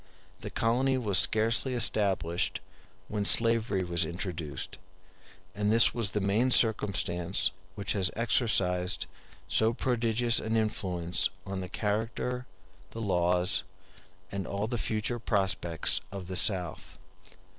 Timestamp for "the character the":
11.59-12.99